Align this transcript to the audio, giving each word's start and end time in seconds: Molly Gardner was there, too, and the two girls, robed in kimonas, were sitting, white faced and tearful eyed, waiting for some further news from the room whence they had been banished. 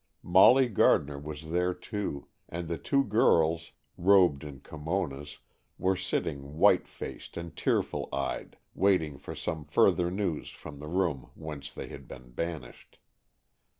Molly 0.23 0.67
Gardner 0.67 1.19
was 1.19 1.51
there, 1.51 1.75
too, 1.75 2.25
and 2.49 2.67
the 2.67 2.79
two 2.79 3.03
girls, 3.03 3.71
robed 3.99 4.43
in 4.43 4.61
kimonas, 4.61 5.37
were 5.77 5.95
sitting, 5.95 6.57
white 6.57 6.87
faced 6.87 7.37
and 7.37 7.55
tearful 7.55 8.09
eyed, 8.11 8.57
waiting 8.73 9.19
for 9.19 9.35
some 9.35 9.63
further 9.63 10.09
news 10.09 10.49
from 10.49 10.79
the 10.79 10.87
room 10.87 11.29
whence 11.35 11.71
they 11.71 11.85
had 11.89 12.07
been 12.07 12.31
banished. 12.31 12.97